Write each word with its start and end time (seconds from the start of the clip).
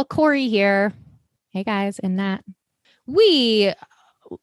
All, 0.00 0.04
Corey 0.06 0.48
here. 0.48 0.94
Hey, 1.50 1.62
guys, 1.62 1.98
and 1.98 2.18
that. 2.18 2.42
We 3.06 3.70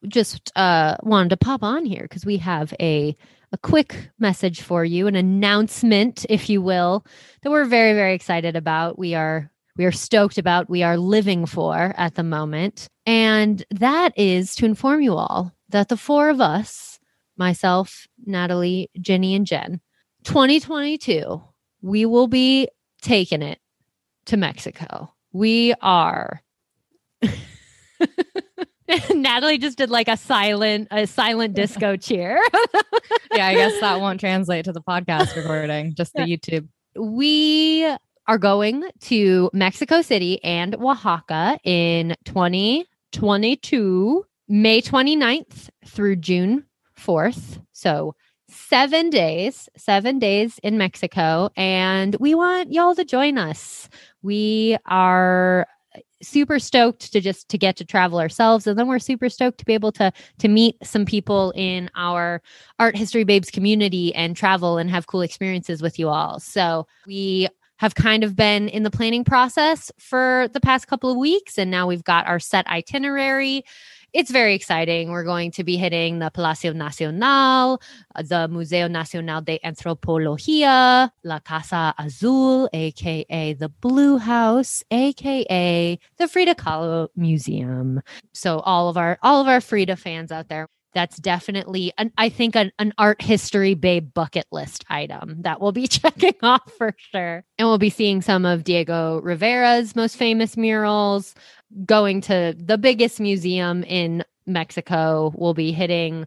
just 0.08 0.52
uh, 0.56 0.98
wanted 1.02 1.30
to 1.30 1.38
pop 1.38 1.64
on 1.64 1.84
here 1.84 2.04
because 2.04 2.28
we 2.28 2.38
have 2.38 2.76
a 2.80 3.18
a 3.52 3.58
quick 3.58 4.12
message 4.20 4.62
for 4.62 4.86
you, 4.86 5.08
an 5.08 5.16
announcement, 5.16 6.26
if 6.30 6.50
you 6.50 6.62
will, 6.62 7.06
that 7.42 7.50
we're 7.50 7.66
very, 7.66 7.94
very 7.94 8.14
excited 8.14 8.56
about. 8.56 9.00
We 9.00 9.16
are 9.16 9.50
we 9.78 9.86
are 9.86 9.92
stoked 9.92 10.38
about. 10.38 10.70
We 10.70 10.84
are 10.84 10.96
living 10.96 11.48
for 11.48 11.96
at 11.98 12.14
the 12.14 12.24
moment, 12.24 12.88
and 13.08 13.66
that 13.72 14.14
is 14.16 14.54
to 14.58 14.66
inform 14.66 15.02
you 15.02 15.16
all 15.16 15.54
that 15.70 15.90
the 15.90 15.98
four 15.98 16.30
of 16.30 16.40
us, 16.40 17.00
myself, 17.36 18.06
Natalie, 18.28 18.92
Jenny, 19.02 19.34
and 19.34 19.48
Jen, 19.48 19.82
2022, 20.24 21.42
we 21.82 22.06
will 22.06 22.28
be 22.28 22.70
taking 23.02 23.42
it 23.42 23.58
to 24.28 24.38
Mexico. 24.38 25.14
We 25.38 25.76
are. 25.84 26.42
Natalie 29.14 29.60
just 29.60 29.78
did 29.78 29.92
like 29.92 30.08
a 30.08 30.18
silent, 30.18 30.88
a 30.90 31.06
silent 31.06 31.54
disco 31.54 31.96
cheer. 31.96 32.42
yeah, 33.36 33.46
I 33.46 33.54
guess 33.54 33.80
that 33.80 34.02
won't 34.02 34.20
translate 34.26 34.66
to 34.66 34.72
the 34.72 34.82
podcast 34.82 35.36
recording, 35.36 35.94
just 35.94 36.16
the 36.16 36.24
YouTube. 36.24 36.68
we 37.00 37.86
are 38.28 38.40
going 38.40 38.86
to 39.02 39.52
Mexico 39.54 40.02
City 40.02 40.44
and 40.44 40.74
Oaxaca 40.74 41.60
in 41.64 42.16
2022, 42.26 44.26
May 44.48 44.82
29th 44.82 45.70
through 45.86 46.16
June 46.16 46.66
4th. 47.00 47.62
So, 47.74 48.16
seven 48.58 49.10
days, 49.10 49.70
seven 49.78 50.20
days 50.20 50.60
in 50.64 50.78
Mexico. 50.78 51.50
And 51.56 52.16
we 52.20 52.36
want 52.36 52.72
y'all 52.72 52.96
to 52.96 53.06
join 53.06 53.38
us. 53.38 53.88
We 54.24 54.78
are 54.86 55.68
uh, 55.96 56.00
super 56.22 56.60
stoked 56.60 57.14
to 57.14 57.22
just 57.22 57.48
to 57.50 57.58
get 57.58 57.78
to 57.78 57.86
travel 57.86 58.20
ourselves 58.20 58.66
and 58.66 58.78
then 58.78 58.88
we're 58.88 59.00
super 59.00 59.30
stoked 59.30 59.60
to 59.60 59.66
be 59.66 59.74
able 59.74 59.92
to 59.92 60.12
to 60.40 60.48
meet 60.48 60.76
some 60.84 61.06
people 61.06 61.54
in 61.56 61.90
our 61.96 62.42
art 62.80 62.98
history 62.98 63.24
babes 63.24 63.52
community 63.52 64.14
and 64.16 64.36
travel 64.36 64.80
and 64.80 64.90
have 64.90 65.06
cool 65.06 65.22
experiences 65.22 65.80
with 65.80 66.00
you 66.00 66.10
all 66.10 66.40
so 66.40 66.88
we 67.06 67.48
have 67.78 67.94
kind 67.94 68.24
of 68.24 68.36
been 68.36 68.68
in 68.70 68.82
the 68.82 68.90
planning 68.90 69.24
process 69.24 69.92
for 70.00 70.50
the 70.54 70.60
past 70.60 70.88
couple 70.88 71.12
of 71.12 71.18
weeks 71.18 71.60
and 71.60 71.70
now 71.70 71.86
we've 71.86 72.04
got 72.04 72.28
our 72.28 72.40
set 72.40 72.66
itinerary 72.68 73.64
it's 74.14 74.32
very 74.32 74.56
exciting. 74.56 75.12
We're 75.12 75.24
going 75.24 75.52
to 75.52 75.64
be 75.64 75.78
hitting 75.78 76.20
the 76.20 76.30
Palacio 76.30 76.74
Nacional, 76.74 77.82
uh, 78.16 78.24
the 78.24 78.48
Museo 78.48 78.88
Nacional 78.88 79.42
de 79.42 79.60
Antropología, 79.64 81.12
La 81.24 81.40
Casa 81.40 81.94
Azul, 81.98 82.70
aka 82.74 83.54
the 83.54 83.70
Blue 83.70 84.18
House, 84.18 84.84
aka 84.92 86.00
the 86.18 86.28
Frida 86.28 86.56
Kahlo 86.56 87.10
Museum. 87.16 88.02
So 88.34 88.60
all 88.60 88.90
of 88.90 88.98
our 88.98 89.18
all 89.22 89.42
of 89.42 89.48
our 89.48 89.62
Frida 89.62 89.98
fans 89.98 90.32
out 90.32 90.48
there, 90.50 90.68
that's 90.94 91.18
definitely 91.18 91.94
an 91.98 92.12
I 92.18 92.30
think 92.30 92.56
an, 92.56 92.72
an 92.80 92.94
art 92.98 93.22
history 93.22 93.76
babe 93.76 94.14
bucket 94.14 94.48
list 94.52 94.84
item 94.90 95.42
that 95.42 95.62
we'll 95.62 95.72
be 95.72 95.88
checking 95.88 96.36
off 96.42 96.72
for 96.78 96.96
sure. 96.98 97.44
And 97.60 97.68
we'll 97.68 97.78
be 97.78 97.90
seeing 97.90 98.22
some 98.22 98.46
of 98.46 98.64
Diego 98.64 99.22
Rivera's 99.22 99.96
most 99.96 100.16
famous 100.16 100.58
murals, 100.58 101.36
going 101.86 102.22
to 102.22 102.56
the 102.58 102.78
biggest 102.78 103.20
museum 103.20 103.84
in 103.84 104.24
Mexico. 104.46 105.34
We'll 105.36 105.54
be 105.54 105.72
hitting 105.72 106.26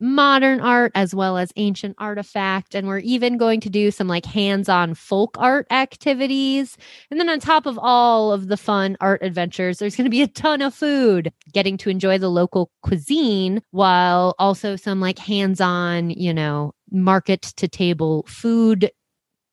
modern 0.00 0.60
art 0.60 0.92
as 0.94 1.14
well 1.14 1.38
as 1.38 1.52
ancient 1.56 1.94
artifact 1.98 2.74
and 2.74 2.88
we're 2.88 2.98
even 2.98 3.38
going 3.38 3.60
to 3.60 3.70
do 3.70 3.90
some 3.90 4.08
like 4.08 4.26
hands-on 4.26 4.92
folk 4.92 5.36
art 5.38 5.66
activities 5.70 6.76
and 7.10 7.20
then 7.20 7.28
on 7.28 7.38
top 7.38 7.64
of 7.64 7.78
all 7.80 8.32
of 8.32 8.48
the 8.48 8.56
fun 8.56 8.96
art 9.00 9.22
adventures 9.22 9.78
there's 9.78 9.94
going 9.94 10.04
to 10.04 10.10
be 10.10 10.20
a 10.20 10.26
ton 10.26 10.60
of 10.60 10.74
food 10.74 11.32
getting 11.52 11.76
to 11.76 11.88
enjoy 11.88 12.18
the 12.18 12.28
local 12.28 12.70
cuisine 12.82 13.62
while 13.70 14.34
also 14.38 14.74
some 14.74 15.00
like 15.00 15.18
hands-on 15.18 16.10
you 16.10 16.34
know 16.34 16.72
market 16.90 17.42
to 17.42 17.68
table 17.68 18.24
food 18.26 18.90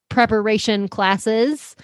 preparation 0.09 0.87
classes 0.87 1.75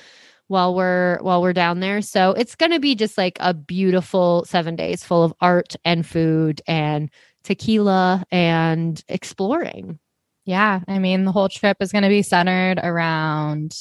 while 0.47 0.73
we're 0.73 1.17
while 1.21 1.41
we're 1.41 1.53
down 1.53 1.79
there 1.81 2.01
so 2.01 2.31
it's 2.31 2.55
going 2.55 2.71
to 2.71 2.79
be 2.79 2.95
just 2.95 3.17
like 3.17 3.37
a 3.41 3.53
beautiful 3.53 4.45
7 4.45 4.75
days 4.75 5.03
full 5.03 5.23
of 5.23 5.33
art 5.41 5.75
and 5.83 6.05
food 6.05 6.61
and 6.67 7.09
tequila 7.47 8.25
and 8.29 9.03
exploring. 9.07 9.99
Yeah, 10.45 10.81
I 10.87 10.99
mean, 10.99 11.23
the 11.25 11.31
whole 11.31 11.49
trip 11.49 11.77
is 11.81 11.91
going 11.91 12.03
to 12.03 12.09
be 12.09 12.21
centered 12.21 12.79
around, 12.81 13.75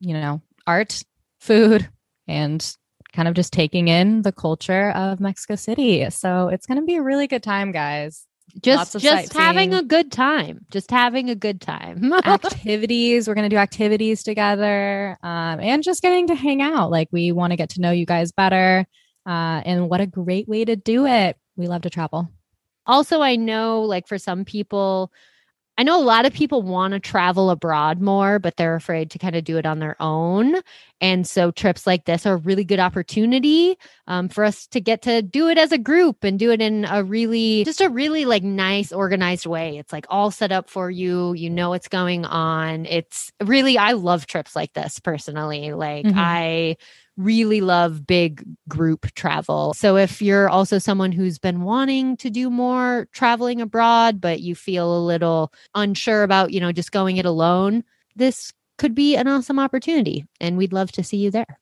you 0.00 0.14
know, 0.14 0.42
art, 0.66 1.02
food, 1.40 1.88
and 2.26 2.76
kind 3.12 3.28
of 3.28 3.34
just 3.34 3.52
taking 3.52 3.88
in 3.88 4.22
the 4.22 4.32
culture 4.32 4.90
of 4.90 5.20
Mexico 5.20 5.56
City. 5.56 6.08
So 6.10 6.48
it's 6.48 6.66
going 6.66 6.78
to 6.80 6.84
be 6.84 6.96
a 6.96 7.02
really 7.02 7.26
good 7.26 7.42
time, 7.42 7.72
guys. 7.72 8.26
Just 8.62 8.98
just 8.98 9.32
having 9.34 9.74
a 9.74 9.82
good 9.82 10.10
time. 10.10 10.64
Just 10.70 10.90
having 10.90 11.28
a 11.28 11.34
good 11.34 11.60
time. 11.60 12.12
activities. 12.24 13.28
We're 13.28 13.34
going 13.34 13.48
to 13.48 13.54
do 13.54 13.58
activities 13.58 14.22
together 14.22 15.18
um, 15.22 15.60
and 15.60 15.82
just 15.82 16.00
getting 16.00 16.26
to 16.28 16.34
hang 16.34 16.62
out. 16.62 16.90
Like, 16.90 17.08
we 17.12 17.32
want 17.32 17.50
to 17.50 17.56
get 17.56 17.70
to 17.70 17.80
know 17.80 17.90
you 17.90 18.06
guys 18.06 18.32
better. 18.32 18.86
Uh, 19.26 19.60
and 19.64 19.90
what 19.90 20.00
a 20.00 20.06
great 20.06 20.48
way 20.48 20.64
to 20.64 20.76
do 20.76 21.06
it. 21.06 21.36
We 21.56 21.66
love 21.66 21.82
to 21.82 21.90
travel. 21.90 22.28
Also, 22.86 23.20
I 23.20 23.36
know 23.36 23.82
like 23.82 24.06
for 24.06 24.18
some 24.18 24.44
people, 24.44 25.10
I 25.76 25.82
know 25.82 26.00
a 26.00 26.02
lot 26.02 26.24
of 26.24 26.32
people 26.32 26.62
want 26.62 26.94
to 26.94 27.00
travel 27.00 27.50
abroad 27.50 28.00
more, 28.00 28.38
but 28.38 28.56
they're 28.56 28.76
afraid 28.76 29.10
to 29.10 29.18
kind 29.18 29.36
of 29.36 29.44
do 29.44 29.58
it 29.58 29.66
on 29.66 29.80
their 29.80 29.96
own. 30.00 30.56
And 31.00 31.26
so 31.26 31.50
trips 31.50 31.86
like 31.86 32.04
this 32.06 32.24
are 32.26 32.34
a 32.34 32.38
really 32.38 32.64
good 32.64 32.80
opportunity 32.80 33.76
um, 34.06 34.28
for 34.28 34.44
us 34.44 34.66
to 34.68 34.80
get 34.80 35.02
to 35.02 35.20
do 35.22 35.48
it 35.48 35.58
as 35.58 35.72
a 35.72 35.78
group 35.78 36.24
and 36.24 36.38
do 36.38 36.50
it 36.50 36.62
in 36.62 36.86
a 36.86 37.04
really, 37.04 37.64
just 37.64 37.80
a 37.80 37.88
really 37.90 38.24
like 38.24 38.42
nice, 38.42 38.92
organized 38.92 39.46
way. 39.46 39.76
It's 39.78 39.92
like 39.92 40.06
all 40.08 40.30
set 40.30 40.52
up 40.52 40.70
for 40.70 40.90
you. 40.90 41.34
You 41.34 41.50
know 41.50 41.70
what's 41.70 41.88
going 41.88 42.24
on. 42.24 42.86
It's 42.86 43.30
really, 43.44 43.76
I 43.76 43.92
love 43.92 44.26
trips 44.26 44.56
like 44.56 44.72
this 44.72 44.98
personally. 44.98 45.72
Like, 45.72 46.06
Mhm. 46.06 46.14
I 46.16 46.76
really 47.16 47.60
love 47.62 48.06
big 48.06 48.44
group 48.68 49.06
travel. 49.14 49.72
So 49.74 49.96
if 49.96 50.20
you're 50.20 50.48
also 50.48 50.78
someone 50.78 51.12
who's 51.12 51.38
been 51.38 51.62
wanting 51.62 52.16
to 52.18 52.30
do 52.30 52.50
more 52.50 53.08
traveling 53.12 53.60
abroad, 53.60 54.20
but 54.20 54.40
you 54.40 54.54
feel 54.54 54.96
a 54.96 55.04
little 55.04 55.52
unsure 55.74 56.22
about, 56.22 56.52
you 56.52 56.60
know, 56.60 56.72
just 56.72 56.92
going 56.92 57.16
it 57.16 57.24
alone, 57.26 57.84
this 58.14 58.52
could 58.78 58.94
be 58.94 59.16
an 59.16 59.28
awesome 59.28 59.58
opportunity. 59.58 60.26
And 60.40 60.56
we'd 60.56 60.72
love 60.72 60.92
to 60.92 61.04
see 61.04 61.18
you 61.18 61.30
there. 61.30 61.58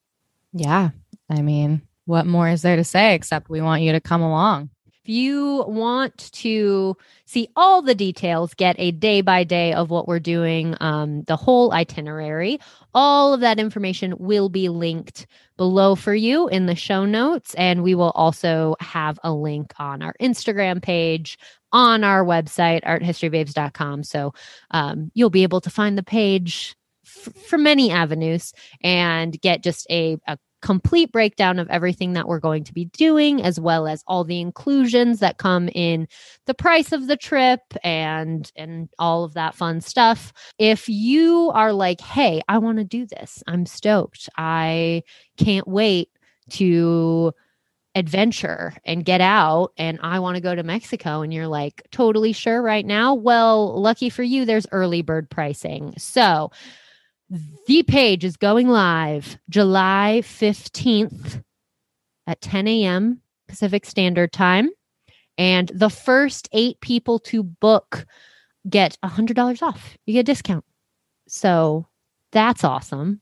Yeah. 0.53 0.91
I 1.29 1.43
mean, 1.43 1.83
what 2.07 2.27
more 2.27 2.49
is 2.49 2.63
there 2.63 2.77
to 2.77 2.85
say 2.85 3.15
except 3.15 3.49
we 3.49 3.61
want 3.61 3.83
you 3.83 3.93
to 3.93 4.01
come 4.01 4.23
along? 4.23 4.71
If 4.87 5.11
you 5.11 5.65
want 5.69 6.33
to 6.33 6.97
see 7.27 7.49
all 7.57 7.83
the 7.83 7.95
details, 7.95 8.55
get 8.55 8.75
a 8.79 8.91
day 8.91 9.21
by 9.21 9.45
day 9.45 9.75
of 9.75 9.91
what 9.91 10.09
we're 10.09 10.19
doing, 10.19 10.75
um, 10.81 11.25
the 11.25 11.37
whole 11.37 11.75
itinerary, 11.75 12.59
all 12.95 13.35
of 13.35 13.41
that 13.41 13.59
information 13.59 14.15
will 14.19 14.49
be 14.49 14.71
linked 14.71 15.27
below 15.59 15.95
for 15.95 16.15
you 16.15 16.49
in 16.49 16.65
the 16.65 16.75
show 16.75 17.05
notes. 17.05 17.53
And 17.55 17.83
we 17.83 17.95
will 17.95 18.13
also 18.13 18.77
have 18.81 19.19
a 19.23 19.31
link 19.31 19.75
on 19.79 20.01
our 20.01 20.15
Instagram 20.23 20.81
page, 20.81 21.39
on 21.71 22.03
our 22.03 22.25
website, 22.25 22.83
arthistorybabes.com. 22.85 24.05
So 24.05 24.33
um, 24.71 25.11
you'll 25.13 25.29
be 25.29 25.43
able 25.43 25.61
to 25.61 25.71
find 25.71 25.99
the 25.99 26.03
page 26.03 26.77
f- 27.05 27.35
from 27.47 27.63
many 27.63 27.91
avenues 27.91 28.53
and 28.83 29.41
get 29.41 29.63
just 29.63 29.87
a, 29.91 30.17
a 30.27 30.39
complete 30.65 31.13
breakdown 31.13 31.59
of 31.59 31.69
everything 31.69 32.15
that 32.15 32.27
we're 32.27 32.41
going 32.41 32.65
to 32.65 32.73
be 32.73 32.87
doing, 32.87 33.43
as 33.43 33.61
well 33.61 33.87
as 33.87 34.03
all 34.07 34.25
the 34.25 34.41
inclusions 34.41 35.21
that 35.21 35.37
come 35.37 35.69
in 35.75 36.09
the 36.47 36.55
price 36.55 36.91
of 36.91 37.07
the 37.07 37.19
trip 37.19 37.61
and 37.85 38.51
and 38.57 38.89
all 38.99 39.25
of 39.25 39.35
that 39.35 39.55
fun 39.55 39.81
stuff. 39.83 40.33
If 40.59 40.89
you 40.89 41.51
are 41.55 41.73
like, 41.75 42.01
hey, 42.01 42.41
I 42.49 42.59
want 42.59 42.79
to 42.79 42.85
do 42.85 43.07
this, 43.07 43.43
I'm 43.47 43.67
stoked. 43.67 44.29
I 44.39 45.03
can't 45.37 45.69
wait 45.69 46.09
to 46.51 47.33
adventure 47.95 48.75
and 48.85 49.05
get 49.05 49.21
out 49.21 49.73
and 49.77 50.01
I 50.03 50.19
want 50.19 50.35
to 50.37 50.41
go 50.41 50.55
to 50.55 50.63
Mexico 50.63 51.21
and 51.23 51.33
you're 51.33 51.47
like 51.47 51.83
totally 51.93 52.33
sure 52.33 52.61
right 52.61 52.85
now, 52.85 53.15
well, 53.15 53.81
lucky 53.81 54.09
for 54.09 54.23
you 54.23 54.45
there's 54.45 54.67
early 54.73 55.03
bird 55.03 55.31
pricing. 55.31 55.95
So, 55.97 56.51
the 57.67 57.83
page 57.85 58.25
is 58.25 58.37
going 58.37 58.69
live 58.69 59.39
July 59.49 60.21
15th 60.25 61.43
at 62.27 62.41
10 62.41 62.69
a.m. 62.69 63.21
Pacific 63.49 63.85
Standard 63.85 64.33
Time. 64.33 64.71
And 65.37 65.71
the 65.75 65.91
first 65.91 66.49
eight 66.53 66.81
people 66.81 67.19
to 67.21 67.43
book 67.43 68.07
get 68.69 68.97
$100 69.05 69.63
off. 69.63 69.97
You 70.07 70.15
get 70.15 70.21
a 70.21 70.25
discount. 70.25 70.65
So 71.27 71.87
that's 72.33 72.65
awesome. 72.65 73.21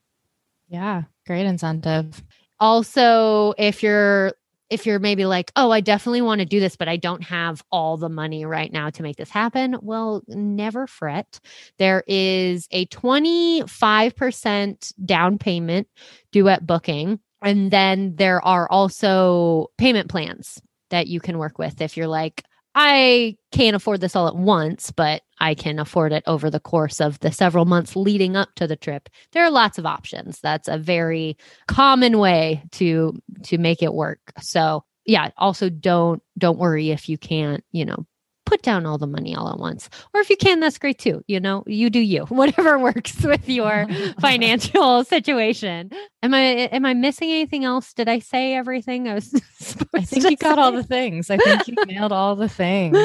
Yeah, 0.68 1.02
great 1.26 1.46
incentive. 1.46 2.22
Also, 2.60 3.54
if 3.58 3.82
you're 3.82 4.32
if 4.72 4.86
you're 4.86 4.98
maybe 4.98 5.26
like, 5.26 5.52
oh, 5.54 5.70
I 5.70 5.80
definitely 5.80 6.22
want 6.22 6.40
to 6.40 6.46
do 6.46 6.58
this, 6.58 6.74
but 6.76 6.88
I 6.88 6.96
don't 6.96 7.22
have 7.22 7.62
all 7.70 7.98
the 7.98 8.08
money 8.08 8.46
right 8.46 8.72
now 8.72 8.90
to 8.90 9.02
make 9.02 9.16
this 9.16 9.30
happen, 9.30 9.76
well, 9.82 10.22
never 10.28 10.86
fret. 10.86 11.40
There 11.78 12.02
is 12.06 12.68
a 12.70 12.86
25% 12.86 14.92
down 15.04 15.38
payment 15.38 15.88
due 16.32 16.48
at 16.48 16.66
booking. 16.66 17.20
And 17.42 17.70
then 17.70 18.16
there 18.16 18.42
are 18.44 18.68
also 18.70 19.66
payment 19.76 20.08
plans 20.08 20.60
that 20.90 21.06
you 21.06 21.20
can 21.20 21.38
work 21.38 21.58
with 21.58 21.80
if 21.80 21.96
you're 21.96 22.06
like, 22.06 22.44
I 22.74 23.36
can't 23.50 23.76
afford 23.76 24.00
this 24.00 24.16
all 24.16 24.28
at 24.28 24.36
once, 24.36 24.90
but 24.90 25.22
I 25.42 25.56
can 25.56 25.80
afford 25.80 26.12
it 26.12 26.22
over 26.28 26.50
the 26.50 26.60
course 26.60 27.00
of 27.00 27.18
the 27.18 27.32
several 27.32 27.64
months 27.64 27.96
leading 27.96 28.36
up 28.36 28.54
to 28.54 28.68
the 28.68 28.76
trip. 28.76 29.08
There 29.32 29.44
are 29.44 29.50
lots 29.50 29.76
of 29.76 29.84
options. 29.84 30.38
That's 30.40 30.68
a 30.68 30.78
very 30.78 31.36
common 31.66 32.18
way 32.18 32.62
to 32.72 33.20
to 33.42 33.58
make 33.58 33.82
it 33.82 33.92
work. 33.92 34.20
So, 34.40 34.84
yeah, 35.04 35.30
also 35.36 35.68
don't 35.68 36.22
don't 36.38 36.60
worry 36.60 36.90
if 36.90 37.08
you 37.08 37.18
can't, 37.18 37.64
you 37.72 37.84
know, 37.84 38.06
put 38.46 38.62
down 38.62 38.86
all 38.86 38.98
the 38.98 39.08
money 39.08 39.34
all 39.34 39.50
at 39.50 39.58
once. 39.58 39.90
Or 40.14 40.20
if 40.20 40.30
you 40.30 40.36
can, 40.36 40.60
that's 40.60 40.78
great 40.78 41.00
too. 41.00 41.24
You 41.26 41.40
know, 41.40 41.64
you 41.66 41.90
do 41.90 41.98
you. 41.98 42.20
Whatever 42.28 42.78
works 42.78 43.20
with 43.24 43.48
your 43.48 43.88
financial 44.20 45.02
situation. 45.02 45.90
Am 46.22 46.34
I 46.34 46.68
am 46.70 46.86
I 46.86 46.94
missing 46.94 47.30
anything 47.30 47.64
else? 47.64 47.92
Did 47.94 48.08
I 48.08 48.20
say 48.20 48.54
everything 48.54 49.08
I 49.08 49.14
was 49.14 49.34
I 49.92 50.02
think 50.02 50.30
you 50.30 50.36
got 50.36 50.60
all 50.60 50.70
the 50.70 50.84
things. 50.84 51.30
I 51.30 51.36
think 51.36 51.66
you 51.66 51.74
nailed 51.86 52.12
all 52.12 52.36
the 52.36 52.48
things. 52.48 52.96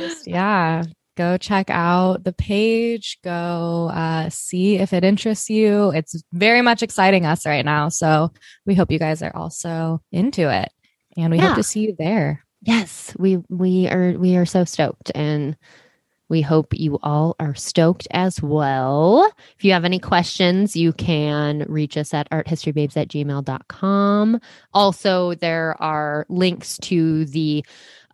Just, 0.00 0.26
yeah. 0.26 0.82
Go 1.16 1.36
check 1.38 1.70
out 1.70 2.24
the 2.24 2.32
page. 2.32 3.18
Go 3.24 3.90
uh, 3.92 4.28
see 4.30 4.76
if 4.76 4.92
it 4.92 5.02
interests 5.04 5.48
you. 5.50 5.90
It's 5.90 6.22
very 6.32 6.62
much 6.62 6.82
exciting 6.82 7.24
us 7.26 7.46
right 7.46 7.64
now. 7.64 7.88
So 7.88 8.32
we 8.66 8.74
hope 8.74 8.90
you 8.92 8.98
guys 8.98 9.22
are 9.22 9.34
also 9.34 10.02
into 10.12 10.48
it. 10.54 10.70
And 11.16 11.32
we 11.32 11.38
Yeah. 11.38 11.48
hope 11.48 11.56
to 11.56 11.62
see 11.62 11.80
you 11.80 11.96
there. 11.98 12.44
Yes, 12.62 13.14
we 13.18 13.38
we 13.48 13.88
are 13.88 14.12
we 14.18 14.36
are 14.36 14.46
so 14.46 14.64
stoked 14.64 15.10
and 15.14 15.56
we 16.28 16.42
hope 16.42 16.74
you 16.74 16.98
all 17.04 17.36
are 17.38 17.54
stoked 17.54 18.08
as 18.10 18.42
well. 18.42 19.30
If 19.56 19.64
you 19.64 19.72
have 19.72 19.84
any 19.84 20.00
questions, 20.00 20.74
you 20.74 20.92
can 20.92 21.64
reach 21.68 21.96
us 21.96 22.12
at 22.12 22.28
arthistorybabes 22.30 22.96
at 22.96 23.06
gmail.com. 23.08 24.40
Also, 24.74 25.34
there 25.34 25.80
are 25.80 26.26
links 26.28 26.78
to 26.78 27.26
the 27.26 27.64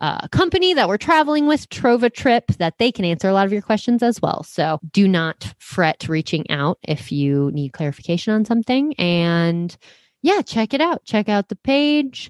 uh, 0.03 0.27
company 0.33 0.73
that 0.73 0.89
we're 0.89 0.97
traveling 0.97 1.47
with, 1.47 1.69
Trova 1.69 2.13
Trip, 2.13 2.45
that 2.57 2.77
they 2.77 2.91
can 2.91 3.05
answer 3.05 3.29
a 3.29 3.33
lot 3.33 3.45
of 3.45 3.53
your 3.53 3.61
questions 3.61 4.03
as 4.03 4.21
well. 4.21 4.43
So 4.43 4.79
do 4.91 5.07
not 5.07 5.53
fret 5.59 6.09
reaching 6.09 6.49
out 6.51 6.77
if 6.83 7.09
you 7.09 7.49
need 7.53 7.71
clarification 7.71 8.33
on 8.33 8.43
something. 8.43 8.93
And 8.95 9.75
yeah, 10.21 10.41
check 10.41 10.73
it 10.73 10.81
out. 10.81 11.05
Check 11.05 11.29
out 11.29 11.47
the 11.47 11.55
page 11.55 12.29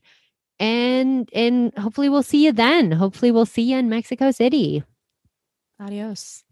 and 0.59 1.27
and 1.33 1.75
hopefully 1.75 2.09
we'll 2.09 2.21
see 2.21 2.45
you 2.45 2.51
then. 2.51 2.91
Hopefully 2.91 3.31
we'll 3.31 3.47
see 3.47 3.63
you 3.63 3.77
in 3.77 3.89
Mexico 3.89 4.29
City. 4.29 4.83
Adios. 5.79 6.43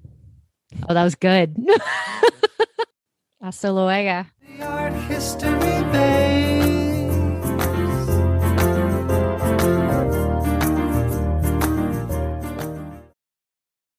Oh, 0.90 0.96
that 0.96 1.04
was 1.04 1.14
good. 1.14 1.56
Hasta 3.42 3.72
luego. 3.72 4.26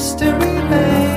history 0.00 0.30
lane. 0.70 1.09